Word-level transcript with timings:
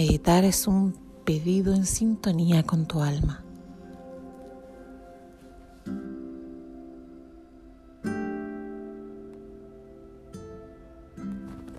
Meditar 0.00 0.44
es 0.44 0.66
un 0.66 0.94
pedido 1.26 1.74
en 1.74 1.84
sintonía 1.84 2.62
con 2.62 2.86
tu 2.86 3.02
alma. 3.02 3.44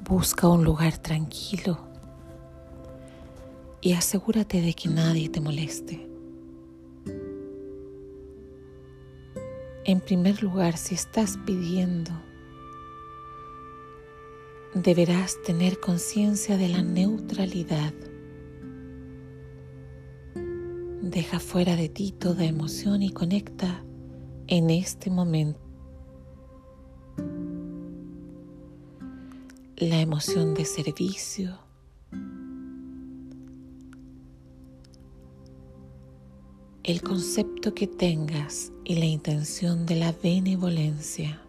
Busca 0.08 0.48
un 0.48 0.64
lugar 0.64 1.00
tranquilo 1.00 1.80
y 3.82 3.94
asegúrate 3.94 4.62
de 4.62 4.76
que 4.76 4.88
nadie 4.88 5.28
te 5.28 5.42
moleste. 5.42 6.08
En 9.84 10.00
primer 10.00 10.44
lugar, 10.44 10.78
si 10.78 10.94
estás 10.94 11.40
pidiendo, 11.44 12.12
deberás 14.76 15.42
tener 15.42 15.80
conciencia 15.80 16.56
de 16.58 16.70
la 16.70 16.84
neutralidad. 16.84 17.92
Deja 21.12 21.42
fuera 21.42 21.76
de 21.76 21.90
ti 21.90 22.14
toda 22.14 22.46
emoción 22.46 23.04
y 23.04 23.12
conecta 23.12 23.84
en 24.48 24.70
este 24.70 25.10
momento. 25.10 25.60
La 29.76 30.00
emoción 30.00 30.54
de 30.54 30.64
servicio, 30.64 31.60
el 36.84 37.02
concepto 37.02 37.74
que 37.74 37.88
tengas 37.88 38.72
y 38.86 38.96
la 38.96 39.06
intención 39.06 39.86
de 39.86 39.98
la 39.98 40.14
benevolencia. 40.14 41.41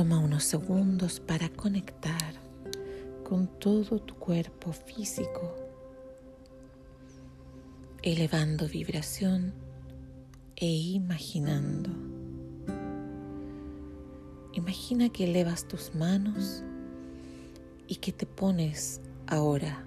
Toma 0.00 0.18
unos 0.18 0.44
segundos 0.44 1.20
para 1.20 1.50
conectar 1.50 2.32
con 3.22 3.46
todo 3.46 3.98
tu 3.98 4.14
cuerpo 4.14 4.72
físico, 4.72 5.54
elevando 8.00 8.66
vibración 8.66 9.52
e 10.56 10.64
imaginando. 10.64 11.90
Imagina 14.54 15.10
que 15.10 15.24
elevas 15.24 15.68
tus 15.68 15.94
manos 15.94 16.64
y 17.86 17.96
que 17.96 18.12
te 18.12 18.24
pones 18.24 19.02
ahora 19.26 19.84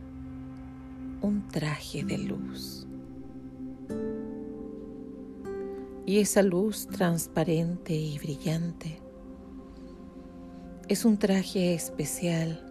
un 1.23 1.47
traje 1.47 2.03
de 2.03 2.19
luz. 2.19 2.85
Y 6.05 6.19
esa 6.19 6.43
luz 6.43 6.85
transparente 6.85 7.95
y 7.95 8.19
brillante 8.19 9.02
es 10.87 11.05
un 11.05 11.17
traje 11.17 11.73
especial 11.73 12.61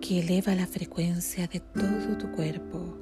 que 0.00 0.20
eleva 0.20 0.54
la 0.54 0.66
frecuencia 0.66 1.48
de 1.48 1.60
todo 1.60 2.16
tu 2.16 2.30
cuerpo, 2.30 2.96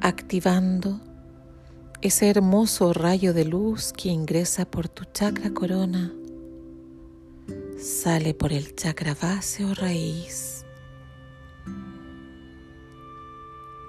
activando 0.00 1.00
ese 2.02 2.28
hermoso 2.28 2.92
rayo 2.92 3.32
de 3.32 3.44
luz 3.44 3.92
que 3.92 4.08
ingresa 4.08 4.64
por 4.64 4.88
tu 4.88 5.04
chakra 5.04 5.50
corona, 5.50 6.12
sale 7.78 8.34
por 8.34 8.52
el 8.52 8.74
chakra 8.74 9.14
base 9.14 9.64
o 9.64 9.72
raíz, 9.74 10.64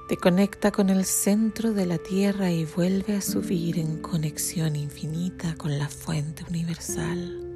te 0.08 0.18
conecta 0.18 0.72
con 0.72 0.90
el 0.90 1.06
centro 1.06 1.74
de 1.74 1.86
la 1.86 1.98
tierra 1.98 2.52
y 2.52 2.66
vuelve 2.66 3.16
a 3.16 3.22
subir 3.22 3.80
en 3.80 4.02
conexión 4.02 4.76
infinita 4.76 5.56
con 5.56 5.80
la 5.80 5.88
fuente 5.88 6.44
universal. 6.48 7.51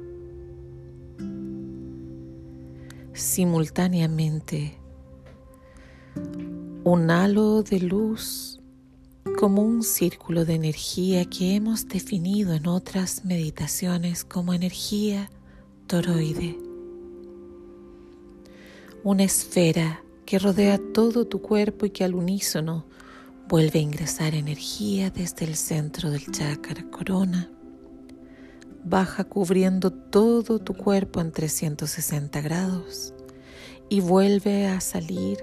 Simultáneamente, 3.16 4.76
un 6.84 7.10
halo 7.10 7.62
de 7.62 7.80
luz 7.80 8.60
como 9.38 9.62
un 9.62 9.82
círculo 9.82 10.44
de 10.44 10.52
energía 10.52 11.24
que 11.24 11.54
hemos 11.54 11.88
definido 11.88 12.52
en 12.52 12.66
otras 12.66 13.24
meditaciones 13.24 14.22
como 14.22 14.52
energía 14.52 15.30
toroide. 15.86 16.58
Una 19.02 19.24
esfera 19.24 20.02
que 20.26 20.38
rodea 20.38 20.78
todo 20.92 21.26
tu 21.26 21.40
cuerpo 21.40 21.86
y 21.86 21.90
que 21.90 22.04
al 22.04 22.14
unísono 22.14 22.84
vuelve 23.48 23.78
a 23.78 23.82
ingresar 23.82 24.34
energía 24.34 25.08
desde 25.08 25.46
el 25.46 25.56
centro 25.56 26.10
del 26.10 26.30
chakra 26.30 26.84
corona. 26.90 27.50
Baja 28.88 29.24
cubriendo 29.24 29.90
todo 29.90 30.60
tu 30.60 30.72
cuerpo 30.72 31.20
en 31.20 31.32
360 31.32 32.40
grados 32.40 33.12
y 33.88 34.00
vuelve 34.00 34.68
a 34.68 34.80
salir 34.80 35.38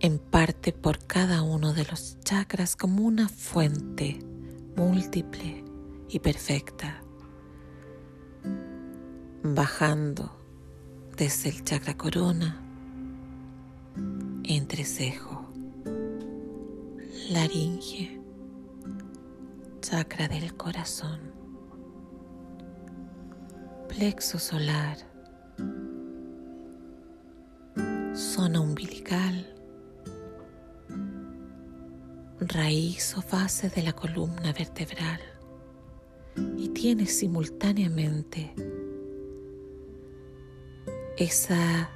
en 0.00 0.18
parte 0.18 0.72
por 0.72 1.04
cada 1.06 1.42
uno 1.42 1.74
de 1.74 1.84
los 1.84 2.18
chakras 2.20 2.76
como 2.76 3.04
una 3.04 3.28
fuente 3.28 4.20
múltiple 4.74 5.62
y 6.08 6.18
perfecta, 6.20 7.02
bajando 9.42 10.34
desde 11.14 11.50
el 11.50 11.62
chakra 11.62 11.94
corona, 11.98 12.58
entrecejo, 14.44 15.46
laringe, 17.28 18.25
chakra 19.88 20.26
del 20.26 20.56
corazón, 20.56 21.20
plexo 23.88 24.36
solar, 24.36 24.96
zona 28.12 28.60
umbilical, 28.60 29.46
raíz 32.40 33.16
o 33.16 33.22
base 33.30 33.68
de 33.68 33.82
la 33.82 33.92
columna 33.92 34.52
vertebral. 34.52 35.20
Y 36.56 36.70
tienes 36.70 37.16
simultáneamente 37.16 38.52
esa 41.16 41.88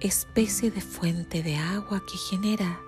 especie 0.00 0.70
de 0.70 0.82
fuente 0.82 1.42
de 1.42 1.56
agua 1.56 2.02
que 2.06 2.18
genera 2.18 2.78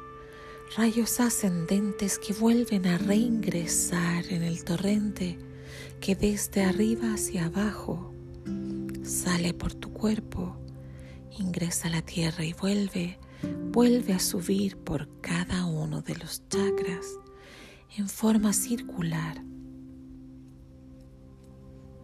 rayos 0.76 1.20
ascendentes 1.20 2.18
que 2.18 2.32
vuelven 2.32 2.86
a 2.86 2.98
reingresar 2.98 4.24
en 4.30 4.42
el 4.42 4.64
torrente 4.64 5.38
que 6.00 6.14
desde 6.14 6.64
arriba 6.64 7.14
hacia 7.14 7.46
abajo 7.46 8.14
sale 9.02 9.52
por 9.52 9.74
tu 9.74 9.92
cuerpo, 9.92 10.56
ingresa 11.38 11.88
a 11.88 11.90
la 11.90 12.02
tierra 12.02 12.44
y 12.44 12.52
vuelve 12.52 13.18
vuelve 13.72 14.12
a 14.12 14.18
subir 14.18 14.76
por 14.76 15.08
cada 15.20 15.64
uno 15.66 16.02
de 16.02 16.16
los 16.16 16.42
chakras 16.48 17.06
en 17.96 18.08
forma 18.08 18.52
circular. 18.52 19.42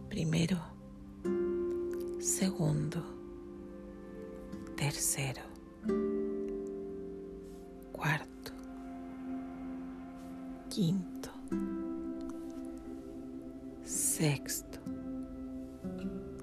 Primero, 0.09 0.59
segundo, 2.19 3.03
tercero, 4.75 5.41
cuarto, 7.91 8.53
quinto, 10.77 11.31
sexto, 13.83 14.77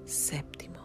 séptimo. 0.03 0.75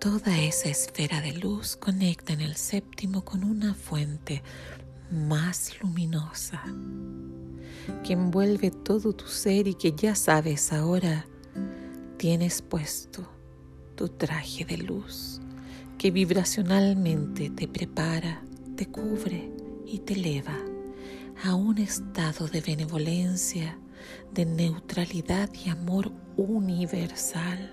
Toda 0.00 0.36
esa 0.36 0.70
esfera 0.70 1.20
de 1.20 1.34
luz 1.34 1.76
conecta 1.76 2.32
en 2.32 2.40
el 2.40 2.56
séptimo 2.56 3.24
con 3.24 3.44
una 3.44 3.74
fuente 3.74 4.42
más 5.12 5.80
luminosa 5.80 6.60
que 8.02 8.14
envuelve 8.14 8.72
todo 8.72 9.12
tu 9.12 9.28
ser 9.28 9.68
y 9.68 9.74
que 9.74 9.92
ya 9.92 10.16
sabes 10.16 10.72
ahora 10.72 11.24
tienes 12.16 12.62
puesto 12.62 13.28
tu 13.94 14.08
traje 14.08 14.64
de 14.64 14.78
luz 14.78 15.40
que 15.98 16.10
vibracionalmente 16.10 17.50
te 17.50 17.68
prepara, 17.68 18.42
te 18.74 18.86
cubre 18.86 19.53
y 19.94 20.00
te 20.00 20.14
eleva 20.14 20.58
a 21.44 21.54
un 21.54 21.78
estado 21.78 22.48
de 22.48 22.60
benevolencia, 22.60 23.78
de 24.32 24.44
neutralidad 24.44 25.48
y 25.64 25.68
amor 25.68 26.10
universal. 26.36 27.70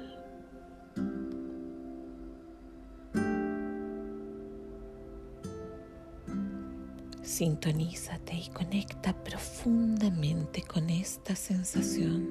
Sintonízate 7.23 8.35
y 8.35 8.49
conecta 8.49 9.13
profundamente 9.23 10.61
con 10.61 10.91
esta 10.91 11.35
sensación, 11.35 12.29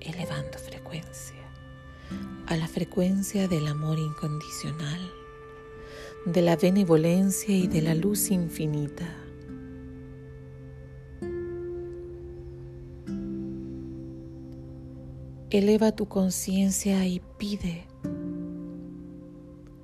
elevando 0.00 0.58
frecuencia 0.58 1.36
a 2.48 2.56
la 2.56 2.66
frecuencia 2.66 3.46
del 3.46 3.68
amor 3.68 4.00
incondicional, 4.00 5.17
de 6.26 6.42
la 6.42 6.56
benevolencia 6.56 7.56
y 7.56 7.66
de 7.66 7.82
la 7.82 7.94
luz 7.94 8.30
infinita. 8.30 9.06
Eleva 15.50 15.92
tu 15.92 16.06
conciencia 16.06 17.06
y 17.06 17.22
pide, 17.38 17.86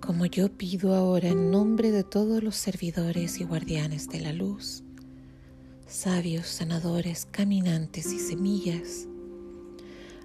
como 0.00 0.26
yo 0.26 0.50
pido 0.50 0.94
ahora 0.94 1.28
en 1.28 1.50
nombre 1.50 1.90
de 1.90 2.04
todos 2.04 2.42
los 2.42 2.56
servidores 2.56 3.40
y 3.40 3.44
guardianes 3.44 4.08
de 4.08 4.20
la 4.20 4.34
luz, 4.34 4.84
sabios, 5.87 6.48
sanadores, 6.48 7.26
caminantes 7.30 8.12
y 8.12 8.19
semillas, 8.19 9.08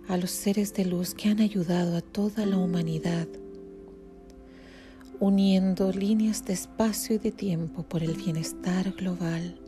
a 0.09 0.17
los 0.17 0.31
seres 0.31 0.73
de 0.73 0.83
luz 0.83 1.13
que 1.13 1.29
han 1.29 1.39
ayudado 1.39 1.95
a 1.95 2.01
toda 2.01 2.45
la 2.45 2.57
humanidad, 2.57 3.27
uniendo 5.19 5.91
líneas 5.91 6.45
de 6.45 6.53
espacio 6.53 7.15
y 7.15 7.19
de 7.19 7.31
tiempo 7.31 7.83
por 7.83 8.03
el 8.03 8.13
bienestar 8.13 8.91
global 8.93 9.59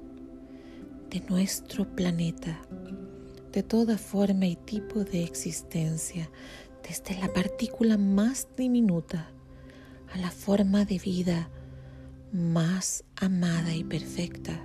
de 1.10 1.20
nuestro 1.30 1.86
planeta 1.96 2.62
de 3.52 3.64
toda 3.64 3.98
forma 3.98 4.46
y 4.46 4.56
tipo 4.56 5.04
de 5.04 5.24
existencia, 5.24 6.30
desde 6.88 7.20
la 7.20 7.32
partícula 7.34 7.98
más 7.98 8.48
diminuta 8.58 9.30
a 10.14 10.18
la 10.18 10.32
forma 10.32 10.86
de 10.86 11.00
vida 11.00 11.50
más 12.32 13.04
amada 13.18 13.76
y 13.76 13.84
perfecta. 13.84 14.58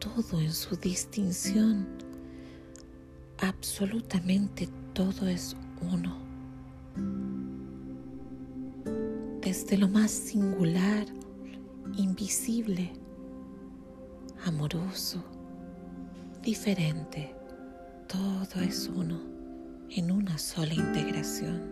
Todo 0.00 0.40
en 0.40 0.52
su 0.52 0.76
distinción, 0.76 1.86
absolutamente 3.38 4.68
todo 4.92 5.28
es 5.28 5.56
uno. 5.92 6.18
Desde 9.42 9.78
lo 9.78 9.88
más 9.88 10.10
singular, 10.10 11.06
invisible, 11.96 12.92
amoroso, 14.44 15.24
diferente, 16.42 17.34
todo 18.06 18.60
es 18.60 18.90
uno 18.94 19.18
en 19.88 20.10
una 20.10 20.36
sola 20.36 20.74
integración. 20.74 21.62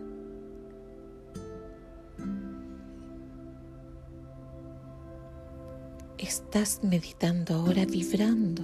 Estás 6.17 6.79
meditando 6.81 7.53
ahora 7.53 7.85
vibrando 7.85 8.63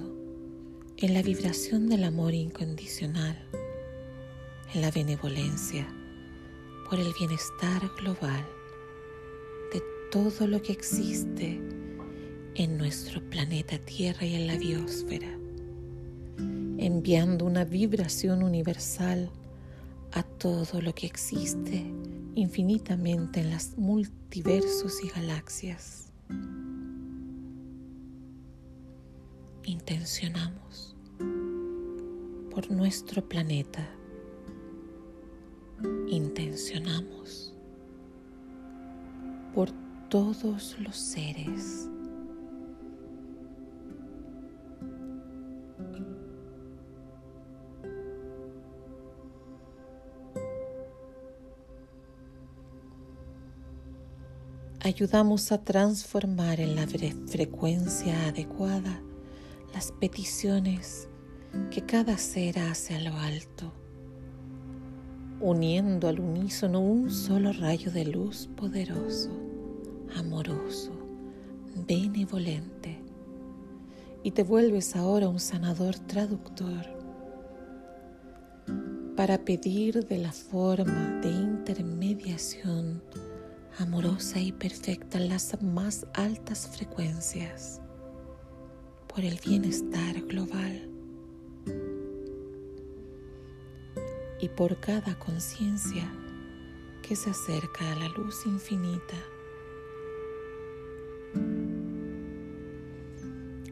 en 0.96 1.14
la 1.14 1.22
vibración 1.22 1.88
del 1.88 2.02
amor 2.02 2.34
incondicional, 2.34 3.38
en 4.74 4.80
la 4.80 4.90
benevolencia, 4.90 5.86
por 6.90 6.98
el 6.98 7.14
bienestar 7.14 7.88
global 8.00 8.55
todo 10.10 10.46
lo 10.46 10.62
que 10.62 10.72
existe 10.72 11.60
en 12.54 12.78
nuestro 12.78 13.20
planeta 13.30 13.78
Tierra 13.78 14.24
y 14.26 14.34
en 14.34 14.46
la 14.46 14.56
biosfera 14.56 15.36
enviando 16.78 17.44
una 17.44 17.64
vibración 17.64 18.42
universal 18.42 19.30
a 20.12 20.22
todo 20.22 20.80
lo 20.80 20.94
que 20.94 21.06
existe 21.06 21.84
infinitamente 22.34 23.40
en 23.40 23.50
los 23.50 23.76
multiversos 23.76 25.02
y 25.02 25.08
galaxias. 25.08 26.12
Intencionamos 29.64 30.94
por 32.50 32.70
nuestro 32.70 33.26
planeta. 33.26 33.88
Intencionamos 36.08 37.54
por 39.54 39.72
todos 40.08 40.76
los 40.78 40.96
seres. 40.96 41.88
Ayudamos 54.80 55.50
a 55.50 55.64
transformar 55.64 56.60
en 56.60 56.76
la 56.76 56.86
frecuencia 56.86 58.28
adecuada 58.28 59.02
las 59.74 59.90
peticiones 59.90 61.08
que 61.72 61.82
cada 61.82 62.16
ser 62.18 62.60
hace 62.60 62.94
a 62.94 63.00
lo 63.00 63.16
alto, 63.16 63.72
uniendo 65.40 66.06
al 66.06 66.20
unísono 66.20 66.80
un 66.80 67.10
solo 67.10 67.52
rayo 67.52 67.90
de 67.90 68.04
luz 68.04 68.48
poderoso, 68.56 69.45
amoroso, 70.14 70.92
benevolente, 71.86 73.02
y 74.22 74.30
te 74.30 74.42
vuelves 74.42 74.96
ahora 74.96 75.28
un 75.28 75.40
sanador 75.40 75.98
traductor 75.98 76.96
para 79.16 79.38
pedir 79.38 80.06
de 80.06 80.18
la 80.18 80.32
forma 80.32 81.20
de 81.20 81.30
intermediación 81.30 83.02
amorosa 83.78 84.40
y 84.40 84.52
perfecta 84.52 85.18
las 85.18 85.60
más 85.62 86.06
altas 86.14 86.68
frecuencias 86.68 87.80
por 89.06 89.24
el 89.24 89.38
bienestar 89.44 90.20
global 90.22 90.90
y 94.40 94.48
por 94.50 94.78
cada 94.80 95.18
conciencia 95.18 96.10
que 97.02 97.16
se 97.16 97.30
acerca 97.30 97.92
a 97.92 97.96
la 97.96 98.08
luz 98.08 98.44
infinita. 98.46 99.16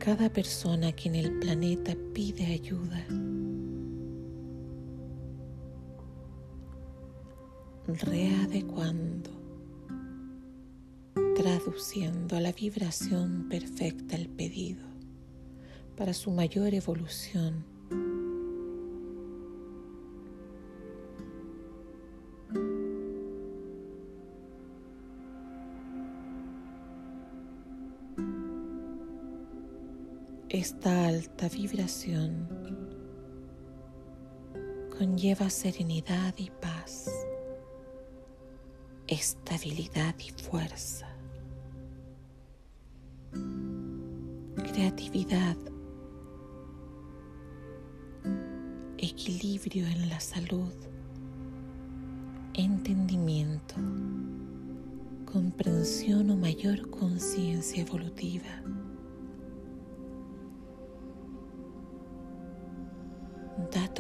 Cada 0.05 0.29
persona 0.29 0.93
que 0.93 1.09
en 1.09 1.15
el 1.15 1.39
planeta 1.39 1.97
pide 2.13 2.45
ayuda 2.45 3.07
readecuando 7.87 9.31
traduciendo 11.35 12.37
a 12.37 12.41
la 12.41 12.53
vibración 12.53 13.49
perfecta 13.49 14.17
el 14.17 14.29
pedido 14.29 14.85
para 15.97 16.13
su 16.13 16.31
mayor 16.31 16.75
evolución. 16.75 17.74
Esta 30.65 31.09
alta 31.09 31.47
vibración 31.51 32.49
conlleva 34.97 35.51
serenidad 35.51 36.33
y 36.39 36.49
paz, 36.49 37.11
estabilidad 39.07 40.15
y 40.19 40.31
fuerza. 40.31 41.07
creatividad, 44.73 45.59
equilibrio 48.97 49.87
en 49.87 50.09
la 50.09 50.19
salud, 50.19 50.73
entendimiento, 52.55 53.75
comprensión 55.31 56.31
o 56.31 56.37
mayor 56.39 56.89
conciencia 56.89 57.83
evolutiva. 57.83 58.63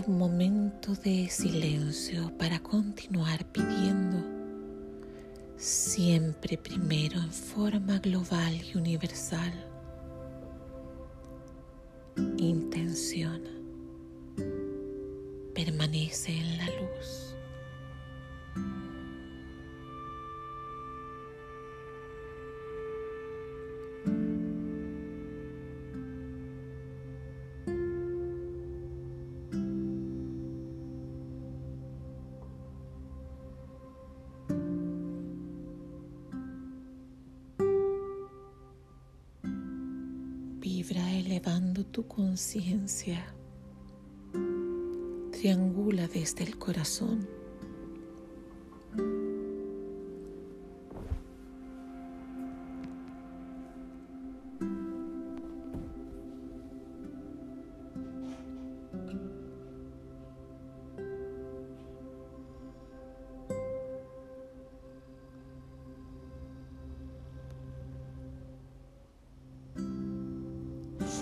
Un 0.06 0.18
momento 0.18 0.94
de 0.96 1.28
silencio 1.30 2.30
para 2.36 2.58
continuar 2.58 3.44
pidiendo 3.52 4.22
siempre 5.56 6.58
primero 6.58 7.18
en 7.20 7.32
forma 7.32 8.00
global 8.00 8.54
y 8.54 8.76
universal 8.76 9.52
intenciona, 12.36 13.50
permanece 15.54 16.32
en 16.32 16.58
la 16.58 16.66
luz. 16.66 17.23
Elevando 41.34 41.84
tu 41.84 42.06
conciencia. 42.06 43.24
Triangula 45.32 46.06
desde 46.06 46.44
el 46.44 46.56
corazón. 46.58 47.28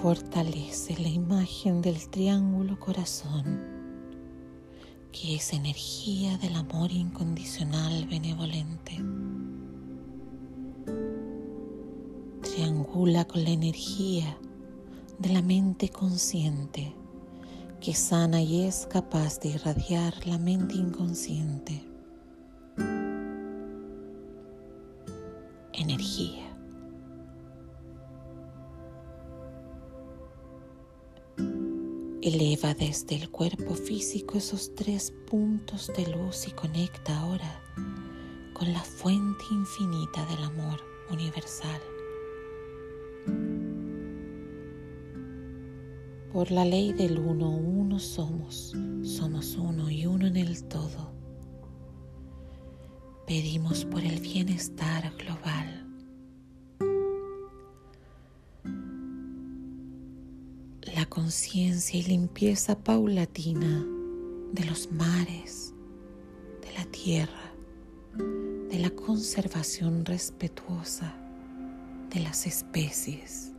Fortalece 0.02 1.00
la 1.00 1.06
imagen 1.06 1.80
del 1.80 2.11
triángulo 2.11 2.76
corazón, 2.80 3.61
que 5.12 5.37
es 5.37 5.52
energía 5.52 6.37
del 6.38 6.56
amor 6.56 6.90
incondicional 6.90 8.09
benevolente. 8.09 9.00
Triangula 12.42 13.26
con 13.26 13.44
la 13.44 13.50
energía 13.50 14.37
de 15.21 15.28
la 15.28 15.40
mente 15.40 15.88
consciente 15.88 16.97
que 17.80 17.94
sana 17.94 18.42
y 18.42 18.62
es 18.62 18.88
capaz 18.90 19.38
de 19.38 19.50
irradiar 19.50 20.26
la 20.26 20.38
mente 20.38 20.75
inconsciente. 20.75 21.80
Energía. 25.73 26.51
Eleva 32.22 32.72
desde 32.72 33.16
el 33.16 33.30
cuerpo 33.30 33.74
físico 33.74 34.38
esos 34.38 34.76
tres 34.76 35.12
puntos 35.28 35.90
de 35.96 36.06
luz 36.06 36.46
y 36.46 36.52
conecta 36.52 37.18
ahora 37.18 37.60
con 38.52 38.72
la 38.72 38.78
fuente 38.78 39.42
infinita 39.50 40.24
del 40.26 40.44
amor 40.44 40.80
universal. 41.10 41.80
Por 46.32 46.52
la 46.52 46.64
ley 46.64 46.92
del 46.92 47.18
uno, 47.18 47.50
uno 47.50 47.98
somos, 47.98 48.72
somos 49.02 49.56
uno 49.56 49.90
y 49.90 50.06
uno 50.06 50.28
en 50.28 50.36
el 50.36 50.62
todo. 50.68 51.10
Pedimos 53.26 53.84
por 53.84 54.04
el 54.04 54.20
bienestar 54.20 55.12
global 55.16 55.81
conciencia 61.32 61.98
y 61.98 62.02
limpieza 62.02 62.78
paulatina 62.78 63.86
de 64.52 64.64
los 64.66 64.92
mares, 64.92 65.72
de 66.60 66.70
la 66.74 66.84
tierra, 66.84 67.54
de 68.68 68.78
la 68.78 68.90
conservación 68.90 70.04
respetuosa 70.04 71.14
de 72.10 72.20
las 72.20 72.46
especies. 72.46 73.54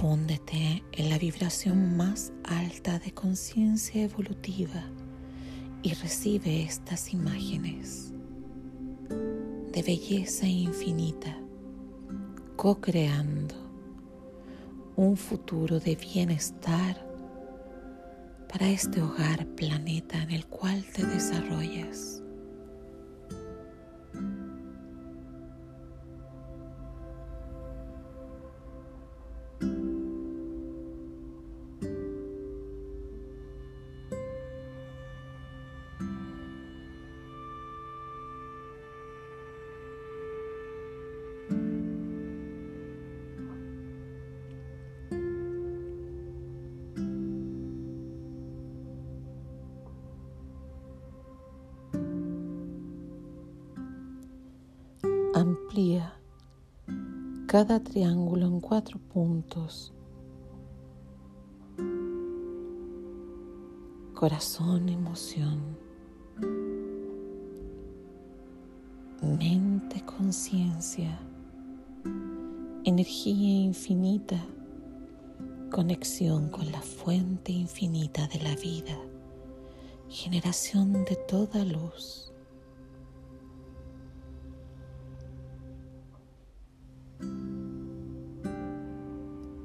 Fúndete 0.00 0.82
en 0.92 1.10
la 1.10 1.18
vibración 1.18 1.96
más 1.96 2.32
alta 2.44 2.98
de 2.98 3.12
conciencia 3.12 4.02
evolutiva 4.02 4.84
y 5.82 5.92
recibe 5.92 6.62
estas 6.62 7.12
imágenes 7.12 8.12
de 9.10 9.82
belleza 9.82 10.46
infinita, 10.46 11.36
co-creando 12.56 13.54
un 14.96 15.16
futuro 15.16 15.78
de 15.78 15.94
bienestar 15.94 16.96
para 18.50 18.70
este 18.70 19.02
hogar 19.02 19.46
planeta 19.54 20.22
en 20.22 20.30
el 20.30 20.46
cual 20.46 20.84
te 20.84 21.04
desarrollas. 21.04 22.21
Cada 57.52 57.80
triángulo 57.80 58.46
en 58.46 58.60
cuatro 58.60 58.98
puntos. 58.98 59.92
Corazón, 64.14 64.88
emoción. 64.88 65.60
Mente, 69.20 70.02
conciencia. 70.06 71.20
Energía 72.84 73.64
infinita. 73.64 74.42
Conexión 75.70 76.48
con 76.48 76.72
la 76.72 76.80
fuente 76.80 77.52
infinita 77.52 78.28
de 78.28 78.38
la 78.38 78.56
vida. 78.56 78.98
Generación 80.08 81.04
de 81.04 81.16
toda 81.28 81.66
luz. 81.66 82.31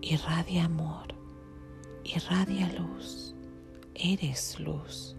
Irradia 0.10 0.64
amor, 0.64 1.08
irradia 2.06 2.72
luz, 2.80 3.36
eres 3.94 4.58
luz. 4.58 5.18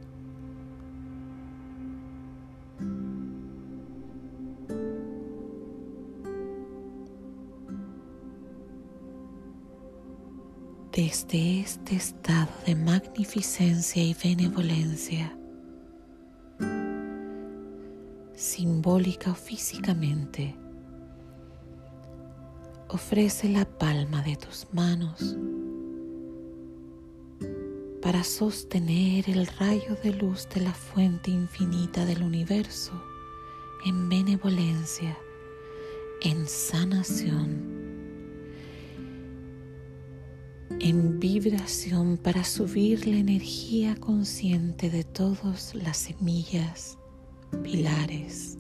Desde 10.91 11.61
este 11.61 11.97
estado 11.97 12.49
de 12.65 12.75
magnificencia 12.75 14.03
y 14.03 14.15
benevolencia, 14.15 15.37
simbólica 18.35 19.33
o 19.33 19.35
físicamente, 19.35 20.57
ofrece 22.89 23.49
la 23.49 23.65
palma 23.65 24.23
de 24.23 24.37
tus 24.37 24.67
manos 24.73 25.37
para 28.01 28.25
sostener 28.25 29.29
el 29.29 29.47
rayo 29.47 29.97
de 30.03 30.15
luz 30.15 30.49
de 30.55 30.63
la 30.63 30.73
fuente 30.73 31.31
infinita 31.31 32.07
del 32.07 32.23
universo 32.23 32.93
en 33.85 34.09
benevolencia, 34.09 35.17
en 36.23 36.47
sanación, 36.47 37.79
en 40.81 41.19
vibración 41.19 42.17
para 42.17 42.45
subir 42.45 43.07
la 43.07 43.17
energía 43.17 43.95
consciente 43.97 44.91
de 44.91 45.05
todas 45.05 45.75
las 45.75 45.97
semillas, 45.97 46.99
pilares, 47.63 48.59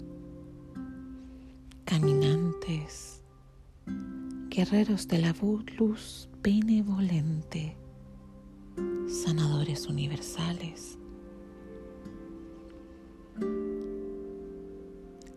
caminantes, 1.84 3.17
guerreros 4.58 5.06
de 5.06 5.18
la 5.18 5.32
luz 5.78 6.28
benevolente, 6.42 7.76
sanadores 9.06 9.86
universales. 9.86 10.98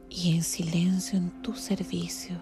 Y 0.09 0.35
en 0.35 0.41
silencio 0.41 1.19
en 1.19 1.29
tu 1.43 1.53
servicio, 1.53 2.35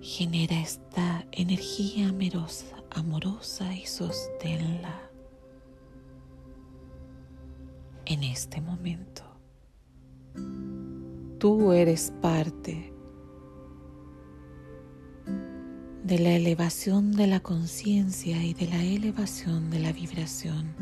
genera 0.00 0.60
esta 0.60 1.24
energía 1.30 2.08
amorosa, 2.08 2.82
amorosa 2.90 3.72
y 3.76 3.86
sosténla 3.86 5.08
en 8.06 8.24
este 8.24 8.60
momento. 8.60 9.23
Tú 11.38 11.72
eres 11.72 12.12
parte 12.22 12.94
de 16.04 16.18
la 16.18 16.32
elevación 16.32 17.12
de 17.12 17.26
la 17.26 17.40
conciencia 17.40 18.42
y 18.44 18.52
de 18.52 18.66
la 18.66 18.82
elevación 18.82 19.70
de 19.70 19.78
la 19.78 19.92
vibración. 19.92 20.74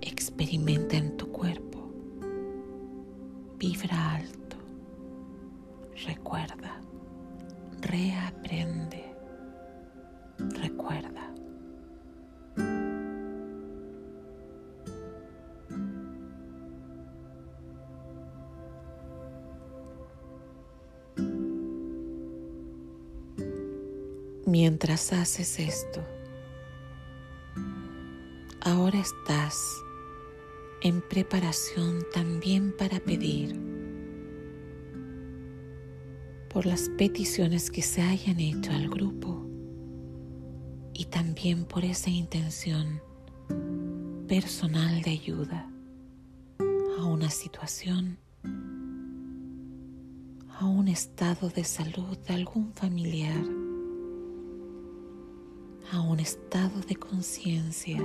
Experimenta 0.00 0.96
en 0.96 1.16
tu 1.16 1.28
cuerpo. 1.30 1.88
Vibra 3.58 4.14
alto. 4.14 4.56
Recuerda. 6.04 6.80
Reaprende. 7.80 9.04
Recuerda. 10.38 11.21
Mientras 24.84 25.12
haces 25.12 25.60
esto, 25.60 26.04
ahora 28.62 28.98
estás 28.98 29.56
en 30.80 31.00
preparación 31.02 32.04
también 32.12 32.74
para 32.76 32.98
pedir 32.98 33.60
por 36.52 36.66
las 36.66 36.88
peticiones 36.98 37.70
que 37.70 37.80
se 37.80 38.02
hayan 38.02 38.40
hecho 38.40 38.72
al 38.72 38.88
grupo 38.88 39.46
y 40.94 41.04
también 41.04 41.64
por 41.64 41.84
esa 41.84 42.10
intención 42.10 43.00
personal 44.26 45.00
de 45.02 45.10
ayuda 45.12 45.70
a 46.98 47.04
una 47.04 47.30
situación, 47.30 48.18
a 50.58 50.66
un 50.66 50.88
estado 50.88 51.50
de 51.50 51.62
salud 51.62 52.18
de 52.26 52.34
algún 52.34 52.72
familiar, 52.72 53.61
a 55.92 56.00
un 56.00 56.20
estado 56.20 56.80
de 56.88 56.96
conciencia, 56.96 57.98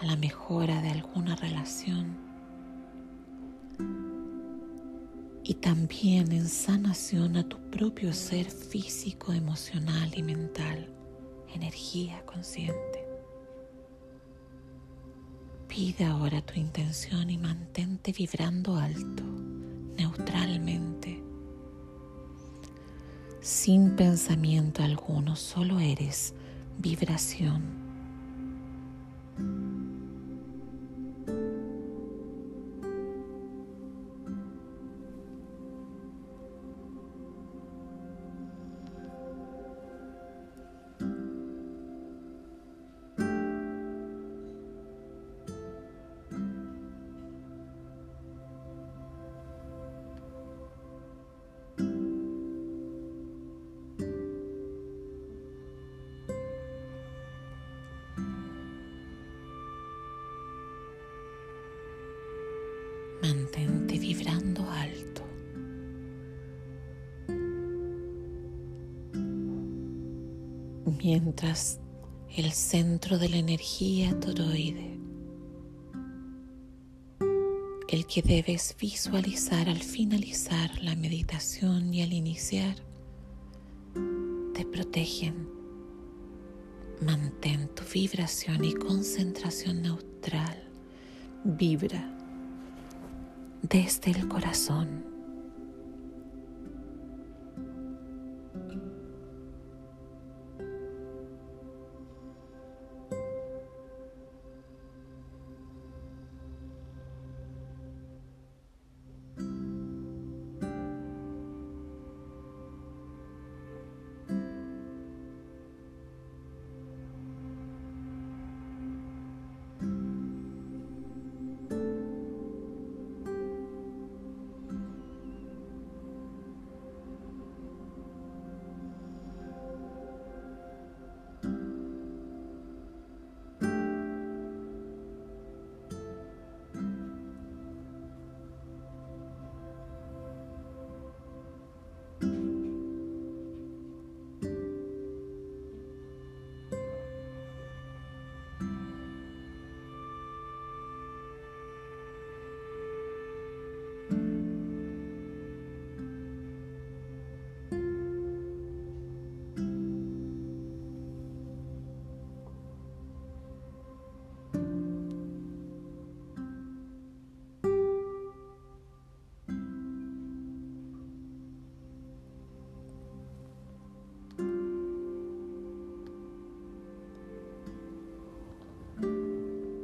a 0.00 0.04
la 0.04 0.16
mejora 0.16 0.82
de 0.82 0.90
alguna 0.90 1.36
relación 1.36 2.18
y 5.44 5.54
también 5.54 6.32
en 6.32 6.48
sanación 6.48 7.36
a 7.36 7.48
tu 7.48 7.58
propio 7.70 8.12
ser 8.12 8.50
físico, 8.50 9.32
emocional 9.32 10.10
y 10.16 10.24
mental, 10.24 10.88
energía 11.54 12.26
consciente. 12.26 13.06
Pide 15.68 16.06
ahora 16.06 16.42
tu 16.42 16.58
intención 16.58 17.30
y 17.30 17.38
mantente 17.38 18.10
vibrando 18.10 18.76
alto, 18.76 19.22
neutralmente, 19.96 20.49
sin 23.40 23.96
pensamiento 23.96 24.82
alguno, 24.82 25.36
solo 25.36 25.78
eres 25.80 26.34
vibración. 26.78 27.62
Mientras 71.02 71.80
el 72.36 72.52
centro 72.52 73.18
de 73.18 73.30
la 73.30 73.38
energía 73.38 74.18
toroide, 74.20 74.98
el 77.88 78.04
que 78.06 78.20
debes 78.20 78.76
visualizar 78.78 79.70
al 79.70 79.78
finalizar 79.78 80.70
la 80.82 80.94
meditación 80.96 81.94
y 81.94 82.02
al 82.02 82.12
iniciar, 82.12 82.76
te 84.52 84.66
protegen. 84.66 85.48
Mantén 87.00 87.68
tu 87.74 87.82
vibración 87.94 88.62
y 88.62 88.74
concentración 88.74 89.80
neutral. 89.80 90.68
Vibra 91.44 92.14
desde 93.62 94.10
el 94.10 94.28
corazón. 94.28 95.09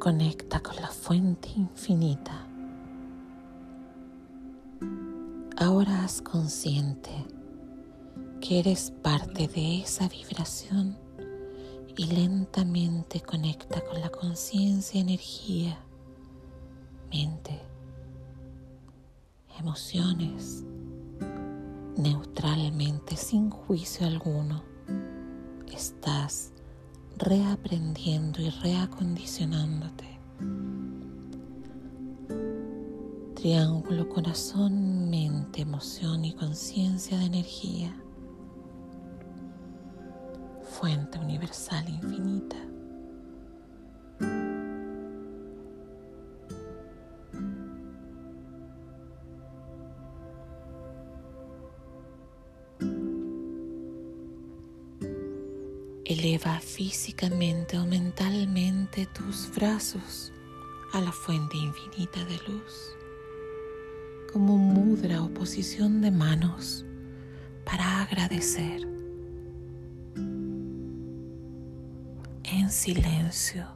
Conecta 0.06 0.60
con 0.60 0.76
la 0.76 0.86
fuente 0.86 1.48
infinita. 1.56 2.46
Ahora 5.56 6.04
haz 6.04 6.22
consciente 6.22 7.10
que 8.40 8.60
eres 8.60 8.92
parte 9.02 9.48
de 9.48 9.80
esa 9.80 10.08
vibración 10.08 10.96
y 11.96 12.06
lentamente 12.06 13.20
conecta 13.20 13.80
con 13.80 14.00
la 14.00 14.08
conciencia, 14.08 15.00
energía, 15.00 15.76
mente, 17.10 17.60
emociones, 19.58 20.64
neutralmente, 21.96 23.16
sin 23.16 23.50
juicio 23.50 24.06
alguno. 24.06 24.62
Estás 25.74 26.52
reaprendiendo 27.18 28.40
y 28.40 28.50
reacondicionándote. 28.50 30.04
Triángulo 33.34 34.08
corazón, 34.08 35.08
mente, 35.08 35.62
emoción 35.62 36.24
y 36.24 36.34
conciencia 36.34 37.18
de 37.18 37.26
energía. 37.26 37.96
Fuente 40.62 41.18
universal 41.18 41.88
infinita. 41.88 42.56
Físicamente 56.76 57.78
o 57.78 57.86
mentalmente 57.86 59.06
tus 59.06 59.50
brazos 59.56 60.30
a 60.92 61.00
la 61.00 61.10
fuente 61.10 61.56
infinita 61.56 62.22
de 62.26 62.36
luz, 62.46 62.94
como 64.30 64.58
mudra 64.58 65.22
o 65.22 65.30
posición 65.30 66.02
de 66.02 66.10
manos 66.10 66.84
para 67.64 68.02
agradecer. 68.02 68.86
En 72.44 72.70
silencio. 72.70 73.75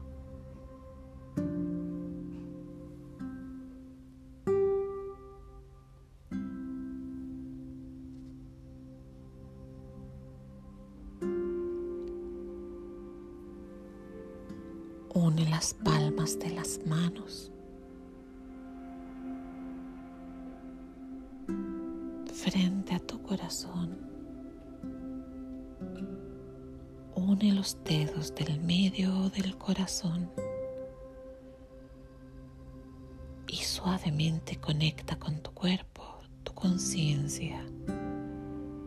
Manos. 16.87 17.51
Frente 22.33 22.95
a 22.95 23.01
tu 23.01 23.21
corazón. 23.23 23.99
Une 27.15 27.53
los 27.53 27.77
dedos 27.85 28.35
del 28.35 28.61
medio 28.61 29.29
del 29.31 29.57
corazón. 29.59 30.31
Y 33.49 33.57
suavemente 33.57 34.57
conecta 34.57 35.19
con 35.19 35.43
tu 35.43 35.51
cuerpo, 35.51 36.21
tu 36.45 36.55
conciencia, 36.55 37.67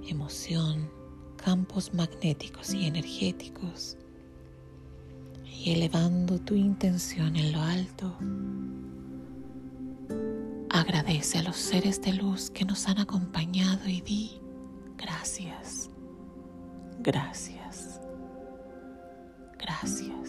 emoción, 0.07 0.89
campos 1.35 1.93
magnéticos 1.93 2.73
y 2.73 2.87
energéticos 2.87 3.97
y 5.53 5.71
elevando 5.71 6.39
tu 6.39 6.55
intención 6.55 7.35
en 7.35 7.51
lo 7.51 7.61
alto, 7.61 8.17
agradece 10.69 11.37
a 11.37 11.43
los 11.43 11.55
seres 11.55 12.01
de 12.01 12.13
luz 12.13 12.49
que 12.49 12.65
nos 12.65 12.87
han 12.87 12.99
acompañado 12.99 13.87
y 13.87 14.01
di 14.01 14.31
gracias, 14.97 15.89
gracias, 16.99 18.01
gracias. 19.59 20.22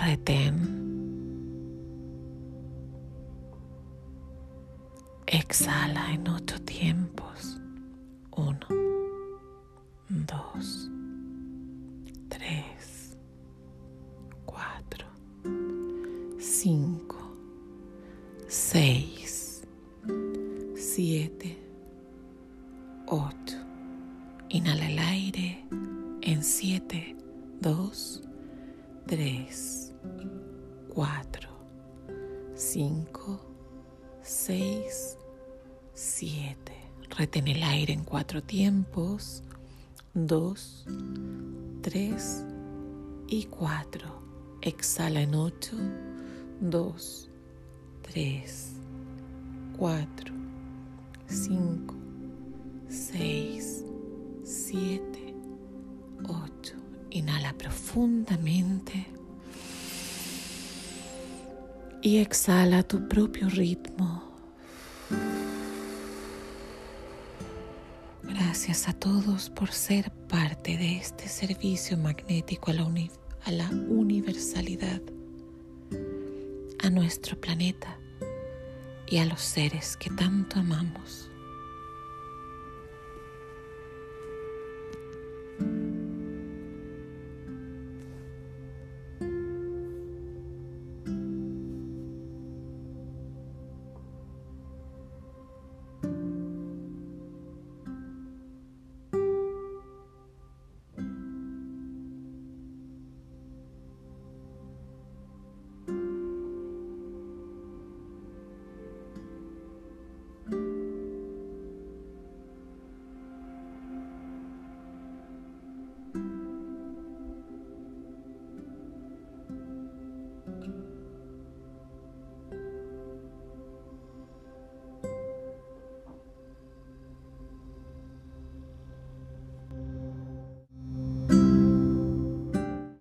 Retén. 0.00 0.54
Exhala 5.26 6.12
en 6.12 6.26
ocho 6.26 6.58
tiempos. 6.62 7.19
Y 43.30 43.44
4. 43.44 44.20
Exhala 44.60 45.22
en 45.22 45.34
8, 45.34 45.76
2, 46.60 47.30
3, 48.02 48.72
4, 49.78 50.34
5, 51.26 51.94
6, 52.88 53.84
7, 54.44 55.34
8. 56.24 56.74
Inhala 57.10 57.54
profundamente. 57.54 59.06
Y 62.02 62.18
exhala 62.18 62.78
a 62.78 62.82
tu 62.82 63.08
propio 63.08 63.48
ritmo. 63.48 64.24
Gracias 68.22 68.88
a 68.88 68.92
todos 68.92 69.50
por 69.50 69.70
ser 69.70 70.10
parte 70.28 70.76
de 70.76 70.96
este 70.96 71.28
servicio 71.28 71.96
magnético 71.96 72.70
a 72.70 72.74
la, 72.74 72.84
a 73.44 73.50
la 73.50 73.68
universalidad, 73.70 75.00
a 76.82 76.90
nuestro 76.90 77.40
planeta 77.40 77.98
y 79.06 79.18
a 79.18 79.24
los 79.24 79.40
seres 79.40 79.96
que 79.96 80.10
tanto 80.10 80.58
amamos. 80.60 81.29